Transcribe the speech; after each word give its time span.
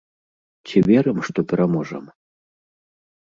Ці 0.69 0.77
верым, 0.87 1.17
што 1.27 1.39
пераможам? 1.51 2.05